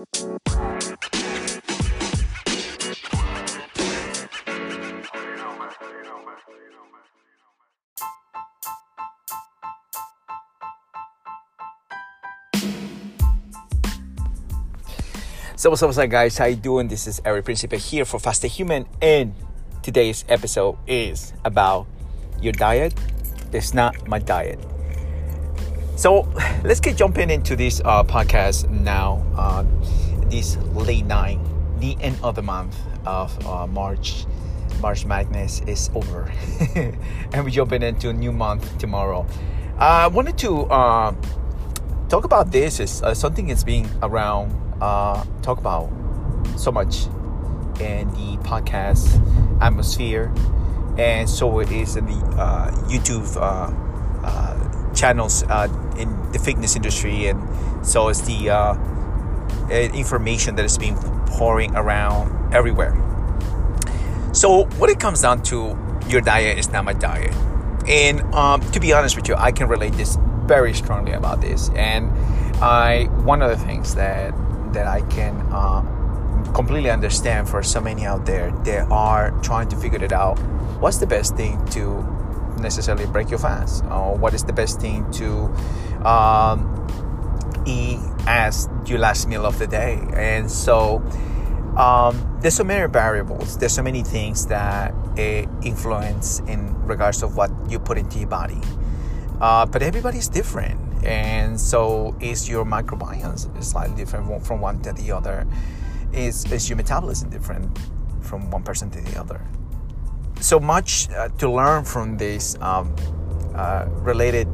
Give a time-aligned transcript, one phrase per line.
[0.00, 0.08] So
[15.68, 16.38] what's up, what's up, guys?
[16.38, 16.88] How you doing?
[16.88, 19.34] This is Eric Principe here for Faster Human, and
[19.82, 21.86] today's episode is about
[22.40, 22.94] your diet.
[23.52, 24.58] It's not my diet.
[26.00, 26.26] So
[26.64, 29.22] let's get jumping into this uh, podcast now.
[29.36, 29.66] Uh,
[30.30, 31.38] this late night,
[31.78, 34.24] the end of the month of uh, March.
[34.80, 36.32] March Madness is over,
[36.74, 39.26] and we're jumping into a new month tomorrow.
[39.76, 41.14] I wanted to uh,
[42.08, 42.80] talk about this.
[42.80, 45.90] Is uh, something that's being around uh, talk about
[46.56, 47.08] so much
[47.78, 49.04] in the podcast
[49.60, 50.32] atmosphere,
[50.96, 53.89] and so it is in the uh, YouTube uh, uh
[54.94, 58.74] channels uh, in the fitness industry, and so it's the uh,
[59.70, 62.94] information that is being pouring around everywhere.
[64.32, 65.76] So, what it comes down to,
[66.08, 67.34] your diet is not my diet.
[67.88, 71.70] And um, to be honest with you, I can relate this very strongly about this.
[71.70, 72.10] And
[72.62, 74.34] I one of the things that
[74.72, 75.82] that I can uh,
[76.52, 80.38] completely understand for so many out there that are trying to figure it out.
[80.80, 82.04] What's the best thing to
[82.60, 83.84] necessarily break your fast?
[83.86, 85.44] Or what is the best thing to
[86.06, 86.86] um,
[87.66, 90.00] eat as your last meal of the day?
[90.14, 90.98] And so
[91.76, 93.58] um, there's so many variables.
[93.58, 94.94] There's so many things that
[95.62, 98.60] influence in regards of what you put into your body.
[99.40, 105.10] Uh, but everybody's different and so is your microbiome slightly different from one to the
[105.10, 105.46] other
[106.12, 107.78] is, is your metabolism different
[108.20, 109.40] from one person to the other
[110.40, 112.94] so much uh, to learn from these um,
[113.54, 114.48] uh, related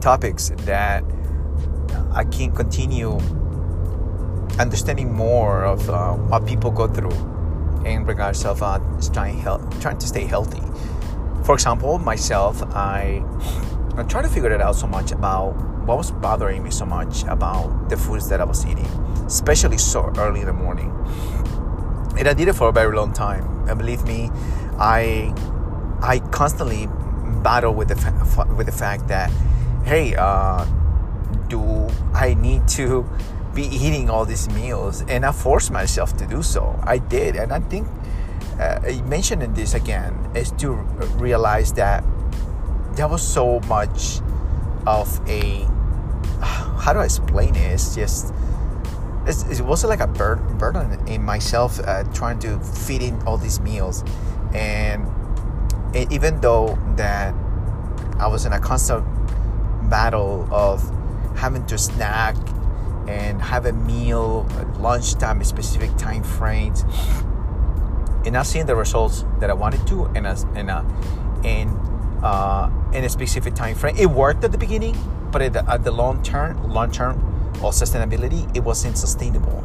[0.00, 1.02] topics that
[2.12, 3.18] i can continue
[4.58, 7.16] understanding more of uh, what people go through
[7.84, 8.78] in regards of uh,
[9.12, 10.62] trying, health, trying to stay healthy
[11.44, 13.22] for example myself i
[13.96, 15.52] I try to figure it out so much about
[15.84, 18.86] what was bothering me so much about the foods that I was eating,
[19.26, 20.90] especially so early in the morning.
[22.16, 23.68] And I did it for a very long time.
[23.68, 24.30] And believe me,
[24.80, 25.34] I
[26.02, 26.88] I constantly
[27.42, 29.30] battle with the fa- with the fact that,
[29.84, 30.64] hey, uh,
[31.48, 33.04] do I need to
[33.54, 35.02] be eating all these meals?
[35.08, 36.78] And I forced myself to do so.
[36.82, 37.86] I did, and I think
[38.58, 40.72] uh, mentioning this again is to
[41.18, 42.04] realize that
[42.92, 44.20] there was so much
[44.86, 45.66] of a
[46.40, 47.72] how do I explain it?
[47.72, 48.32] It's just
[49.26, 54.02] it wasn't like a burden in myself uh, trying to fit in all these meals,
[54.54, 55.06] and
[55.94, 57.34] it, even though that
[58.18, 59.04] I was in a constant
[59.88, 60.82] battle of
[61.36, 62.36] having to snack
[63.08, 66.84] and have a meal at lunchtime, specific time frames,
[68.24, 70.84] and not seeing the results that I wanted to in a in a
[71.44, 71.68] in
[72.22, 73.96] uh, in a specific time frame.
[73.96, 74.96] It worked at the beginning,
[75.32, 77.18] but at the, at the long term, long term
[77.62, 79.64] or sustainability, it wasn't sustainable,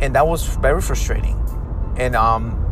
[0.00, 1.42] and that was very frustrating.
[1.96, 2.65] And um,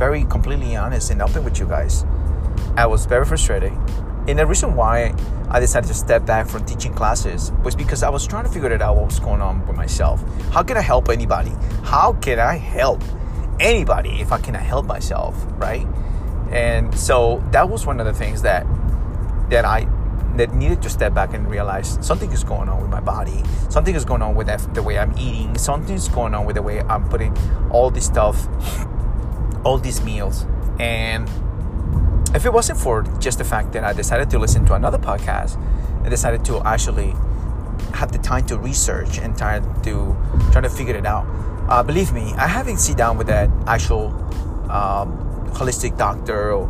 [0.00, 2.06] very completely honest and open with you guys,
[2.74, 3.70] I was very frustrated.
[4.26, 5.14] And the reason why
[5.50, 8.72] I decided to step back from teaching classes was because I was trying to figure
[8.72, 10.24] it out what was going on with myself.
[10.52, 11.52] How can I help anybody?
[11.84, 13.02] How can I help
[13.60, 15.86] anybody if I cannot help myself, right?
[16.50, 18.66] And so that was one of the things that
[19.50, 19.86] that I
[20.36, 23.42] that needed to step back and realize something is going on with my body.
[23.68, 25.58] Something is going on with the way I'm eating.
[25.58, 27.36] Something is going on with the way I'm putting
[27.70, 28.48] all this stuff,
[29.64, 30.46] all these meals.
[30.78, 31.28] And
[32.34, 35.60] if it wasn't for just the fact that I decided to listen to another podcast,
[36.04, 37.14] I decided to actually
[37.94, 40.16] have the time to research and try to
[40.52, 41.26] try to figure it out.
[41.68, 44.08] Uh, believe me, I haven't sit down with that actual
[44.70, 46.68] um, holistic doctor or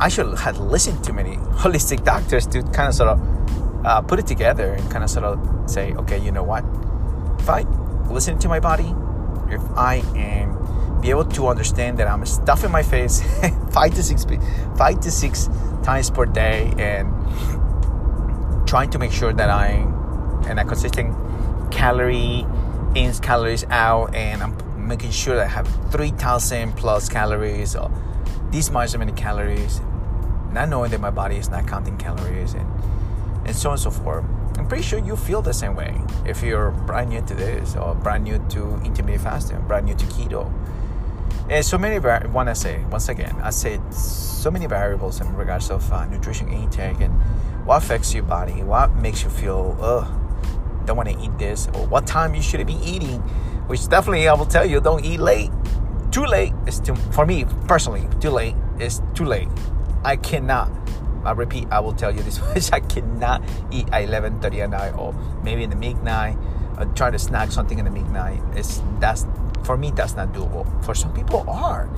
[0.00, 4.18] I should have listened to many holistic doctors to kind of sort of uh, put
[4.18, 6.64] it together and kind of sort of say, okay, you know what?
[7.40, 7.60] If I
[8.10, 8.94] listen to my body,
[9.50, 10.54] if I am
[11.04, 13.22] be able to understand that I'm stuffing my face
[13.72, 14.24] five to six
[14.74, 15.50] five to six
[15.82, 17.06] times per day and
[18.66, 19.92] trying to make sure that I'm
[20.48, 21.14] in a consistent
[21.70, 22.46] calorie
[22.94, 27.90] in, calories out, and I'm making sure that I have 3,000 plus calories or
[28.50, 29.82] these much many calories,
[30.52, 32.66] not knowing that my body is not counting calories and,
[33.44, 34.24] and so on and so forth.
[34.56, 37.94] I'm pretty sure you feel the same way if you're brand new to this or
[37.94, 40.50] brand new to intermittent fasting, brand new to keto.
[41.48, 45.34] And so many, I want to say, once again, I said so many variables in
[45.34, 47.12] regards of uh, nutrition intake and
[47.66, 50.06] what affects your body, what makes you feel, ugh,
[50.86, 53.20] don't want to eat this or what time you should be eating,
[53.68, 55.50] which definitely I will tell you don't eat late.
[56.10, 58.06] Too late is too for me personally.
[58.20, 59.48] Too late is too late.
[60.04, 60.70] I cannot.
[61.24, 64.92] I repeat, I will tell you this much: I cannot eat at 11:30 at night
[64.92, 66.36] or maybe in the midnight.
[66.76, 68.40] Uh, try to snack something in the midnight.
[68.54, 69.26] It's that's
[69.64, 70.66] for me that's not doable.
[70.84, 71.88] For some people are,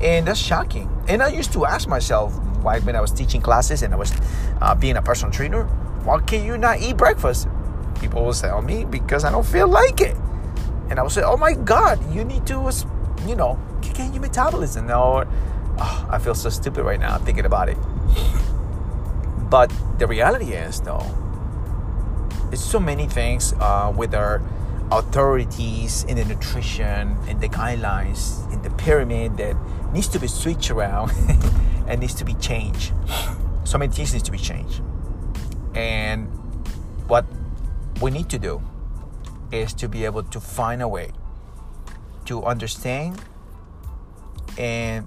[0.00, 0.90] and that's shocking.
[1.08, 4.12] And I used to ask myself why when I was teaching classes and I was
[4.60, 5.64] uh, being a personal trainer,
[6.04, 7.48] why can you not eat breakfast?
[8.00, 10.16] People will tell me because I don't feel like it.
[10.90, 12.70] And I will say, oh my God, you need to,
[13.26, 14.90] you know, kick in your metabolism.
[14.90, 15.26] Or,
[15.78, 17.76] oh, I feel so stupid right now thinking about it.
[19.50, 21.06] But the reality is, though,
[22.52, 24.42] it's so many things uh, with our
[24.92, 29.56] authorities in the nutrition and the guidelines in the pyramid that
[29.92, 31.10] needs to be switched around
[31.88, 32.92] and needs to be changed.
[33.64, 34.82] So many things need to be changed.
[35.74, 36.28] And
[37.08, 37.26] what
[38.00, 38.62] we need to do
[39.50, 41.10] is to be able to find a way
[42.26, 43.20] to understand
[44.58, 45.06] and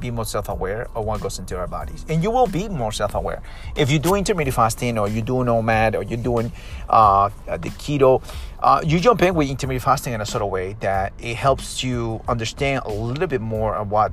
[0.00, 2.04] be more self-aware of what goes into our bodies.
[2.08, 3.42] And you will be more self-aware.
[3.76, 6.52] If you do intermittent fasting or you do doing OMAD or you're doing
[6.88, 8.22] uh, the keto
[8.62, 11.82] uh, you jump in with intermittent fasting in a sort of way that it helps
[11.82, 14.12] you understand a little bit more of what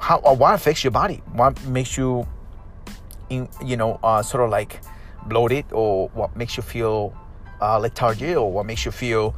[0.00, 1.22] how or what affects your body.
[1.32, 2.26] What makes you
[3.30, 4.80] in, you know uh, sort of like
[5.26, 7.16] bloated or what makes you feel
[7.60, 9.34] uh, lethargy or what makes you feel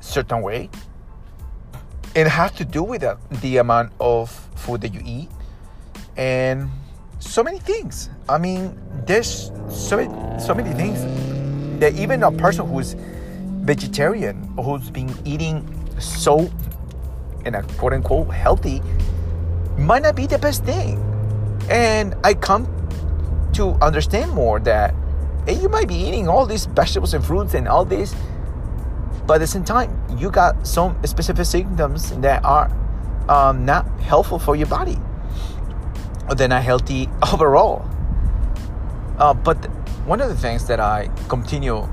[0.00, 0.68] certain way
[2.14, 5.28] it has to do with the, the amount of food that you eat
[6.16, 6.68] and
[7.18, 8.10] so many things.
[8.28, 11.00] I mean there's so many, so many things
[11.80, 12.94] that even a person who's
[13.64, 15.66] vegetarian who's been eating
[15.98, 16.50] so
[17.44, 18.82] in a quote unquote healthy
[19.78, 21.00] might not be the best thing.
[21.70, 22.66] And i come
[23.54, 24.94] to understand more that
[25.48, 28.14] you might be eating all these vegetables and fruits and all this
[29.26, 32.70] but at the same time, you got some specific symptoms that are
[33.28, 34.98] um, not helpful for your body,
[36.28, 37.88] or they're not healthy overall.
[39.18, 39.56] Uh, but
[40.06, 41.88] one of the things that I continue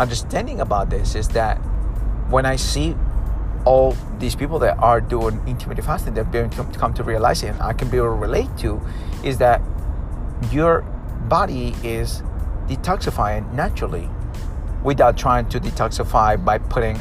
[0.00, 1.56] understanding about this is that
[2.28, 2.96] when I see
[3.64, 7.48] all these people that are doing intermittent fasting, they're being to come to realize it,
[7.48, 8.80] and I can be able to relate to,
[9.22, 9.62] is that
[10.50, 10.82] your
[11.28, 12.22] body is
[12.66, 14.08] detoxifying naturally
[14.84, 16.98] without trying to detoxify by putting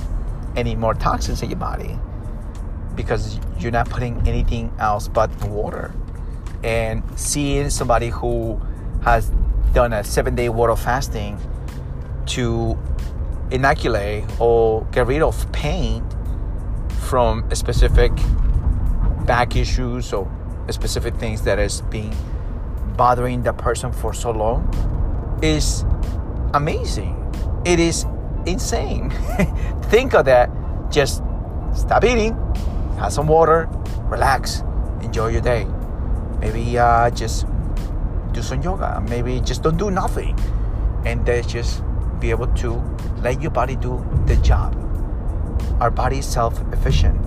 [0.56, 2.00] any more toxins in your body
[2.96, 5.94] because you're not putting anything else but water.
[6.64, 8.60] And seeing somebody who
[9.04, 9.32] has
[9.74, 11.38] done a seven day water fasting
[12.28, 12.78] to
[13.52, 16.04] inoculate or get rid of pain
[17.10, 18.12] from specific
[19.26, 20.30] back issues or
[20.70, 22.16] specific things that is being
[22.96, 25.84] bothering the person for so long is
[26.54, 27.23] amazing
[27.66, 28.06] it is
[28.46, 29.10] insane.
[29.84, 30.50] Think of that.
[30.92, 31.24] Just
[31.76, 32.34] stop eating,
[32.98, 33.68] have some water,
[34.06, 34.62] relax,
[35.02, 35.66] enjoy your day.
[36.40, 37.46] Maybe uh, just
[38.32, 39.04] do some yoga.
[39.10, 40.38] Maybe just don't do nothing.
[41.06, 41.84] And then just
[42.20, 42.74] be able to
[43.22, 44.76] let your body do the job.
[45.80, 47.20] Our body is self efficient.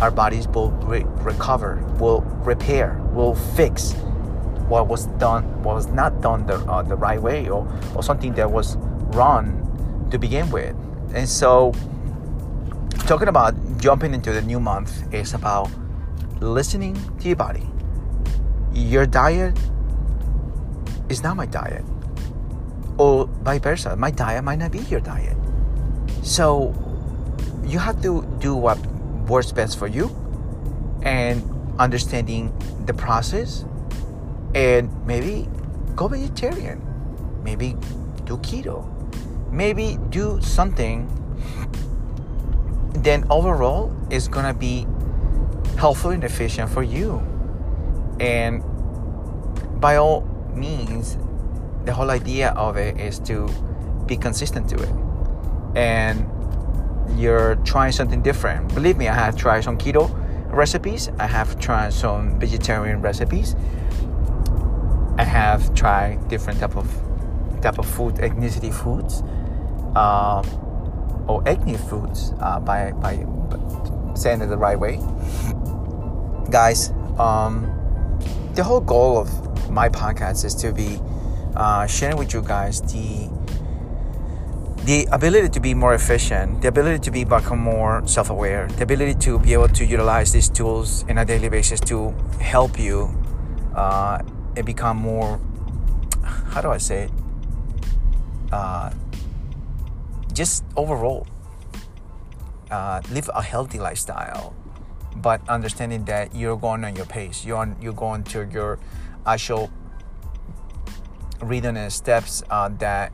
[0.00, 3.92] Our bodies will re- recover, will repair, will fix
[4.68, 8.32] what was done, what was not done the, uh, the right way, or, or something
[8.34, 8.76] that was
[9.12, 10.76] run to begin with.
[11.14, 11.72] And so,
[13.06, 15.70] talking about jumping into the new month is about
[16.40, 17.66] listening to your body.
[18.72, 19.58] Your diet
[21.08, 21.84] is not my diet,
[22.98, 23.96] or vice versa.
[23.96, 25.36] My diet might not be your diet.
[26.22, 26.74] So,
[27.64, 28.78] you have to do what
[29.26, 30.10] works best for you
[31.02, 31.42] and
[31.78, 32.52] understanding
[32.86, 33.64] the process
[34.54, 35.48] and maybe
[35.96, 36.80] go vegetarian
[37.42, 37.74] maybe
[38.24, 38.91] do keto
[39.52, 41.06] maybe do something
[43.02, 44.86] then overall it's gonna be
[45.76, 47.20] helpful and efficient for you.
[48.20, 48.62] And
[49.80, 50.22] by all
[50.54, 51.18] means
[51.84, 53.48] the whole idea of it is to
[54.06, 54.94] be consistent to it.
[55.76, 56.28] And
[57.18, 58.72] you're trying something different.
[58.74, 60.10] Believe me i have tried some keto
[60.50, 61.10] recipes.
[61.18, 63.56] I have tried some vegetarian recipes.
[65.18, 66.88] I have tried different type of
[67.60, 69.22] type of food ethnicity foods
[69.96, 70.44] um,
[71.28, 73.24] or acne foods uh, by, by
[74.14, 74.96] saying it the right way.
[76.50, 77.68] Guys, um,
[78.54, 80.98] the whole goal of my podcast is to be
[81.56, 83.30] uh, sharing with you guys the
[84.84, 89.14] the ability to be more efficient, the ability to be become more self-aware, the ability
[89.14, 93.08] to be able to utilize these tools in a daily basis to help you
[93.76, 94.18] uh,
[94.56, 95.40] and become more.
[96.24, 97.10] How do I say it?
[98.50, 98.90] Uh,
[100.32, 101.26] just overall
[102.70, 104.54] uh, live a healthy lifestyle
[105.16, 107.44] but understanding that you're going on your pace.
[107.44, 108.78] You're on you're going to your
[109.26, 109.70] actual
[111.42, 113.12] rhythm and steps uh, that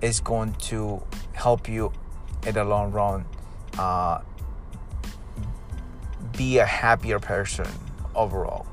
[0.00, 1.92] is going to help you
[2.46, 3.24] in the long run
[3.78, 4.20] uh,
[6.36, 7.66] be a happier person
[8.14, 8.66] overall.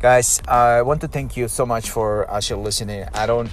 [0.00, 3.04] Guys i want to thank you so much for actually listening.
[3.14, 3.50] I don't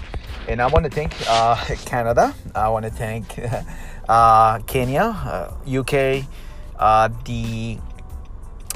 [0.47, 1.55] and i want to thank uh,
[1.85, 3.39] canada i want to thank
[4.11, 6.25] uh, Kenya, uh, UK,
[6.77, 7.77] uh, the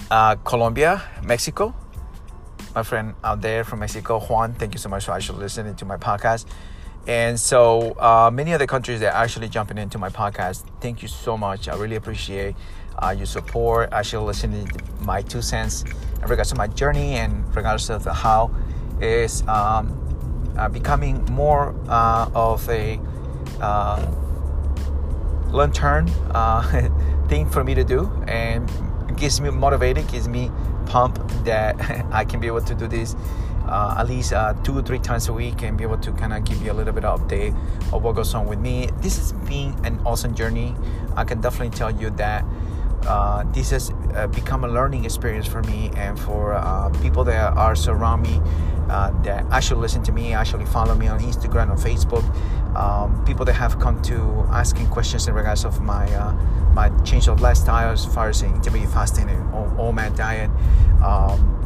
[0.10, 1.76] uh, Colombia, Mexico.
[2.74, 5.86] My friend out there from Mexico, Juan, thank you so much for actually listening to
[5.86, 6.46] my podcast.
[7.08, 10.66] And so uh, many other countries that are actually jumping into my podcast.
[10.82, 11.68] Thank you so much.
[11.68, 12.56] I really appreciate
[12.98, 13.90] uh, your support.
[13.92, 18.56] Actually listening to my two cents in regards to my journey and regardless of how
[19.02, 20.05] is um,
[20.58, 23.00] uh, becoming more uh, of a
[23.62, 24.06] uh,
[25.50, 26.90] lantern uh,
[27.28, 28.70] thing for me to do and
[29.18, 30.52] gives me motivated gives me
[30.86, 31.76] pump that
[32.12, 33.16] i can be able to do this
[33.68, 36.34] uh, at least uh, two or three times a week and be able to kind
[36.34, 37.56] of give you a little bit of update
[37.92, 38.90] of what goes on with me.
[39.02, 40.76] This has been an awesome journey.
[41.16, 42.46] I can definitely tell you that
[43.08, 47.56] uh, this has uh, become a learning experience for me and for uh, people that
[47.56, 48.42] are surround me
[48.90, 52.24] uh, that actually listen to me, actually follow me on Instagram or Facebook.
[52.76, 56.34] Um, people that have come to asking questions in regards of my uh,
[56.74, 60.52] my change of lifestyle as far as intermittent fasting and OMAD diet.
[61.02, 61.65] Um,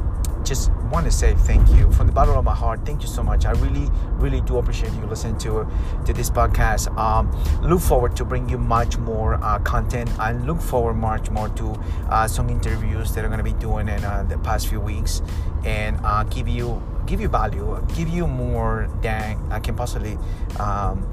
[0.50, 2.84] just want to say thank you from the bottom of my heart.
[2.84, 3.46] Thank you so much.
[3.46, 5.68] I really, really do appreciate you listening to
[6.08, 6.90] to this podcast.
[6.98, 7.30] Um,
[7.62, 10.10] look forward to bring you much more uh, content.
[10.18, 11.80] I look forward much more to
[12.10, 15.22] uh, some interviews that I'm going to be doing in uh, the past few weeks,
[15.64, 20.18] and uh, give you give you value, give you more than I can possibly.
[20.60, 21.06] Um,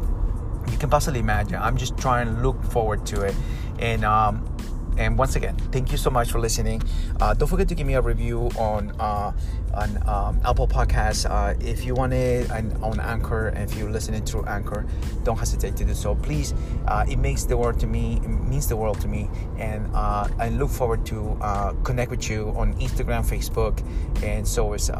[0.73, 1.57] you can possibly imagine.
[1.57, 3.35] I'm just trying to look forward to it,
[3.78, 4.56] and um,
[4.99, 6.83] and once again, thank you so much for listening.
[7.21, 9.33] Uh, don't forget to give me a review on uh,
[9.75, 11.29] on um, Apple Podcasts.
[11.29, 14.87] Uh, if you want it and on Anchor, and if you're listening through Anchor,
[15.23, 16.15] don't hesitate to do so.
[16.15, 16.55] Please,
[16.88, 18.17] uh, it makes the world to me.
[18.25, 22.31] It means the world to me, and uh, I look forward to uh, connect with
[22.31, 23.83] you on Instagram, Facebook,
[24.23, 24.91] and so is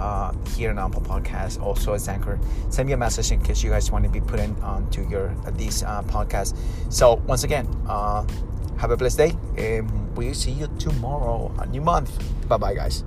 [0.57, 1.61] here on Apple Podcasts.
[1.61, 2.39] Also as Anchor,
[2.69, 5.35] send me a message in case you guys want to be put in onto your
[5.53, 6.55] these podcasts.
[6.91, 7.67] So once again
[8.79, 12.13] have a blessed day, and we'll see you tomorrow, a new month.
[12.49, 13.05] Bye bye, guys.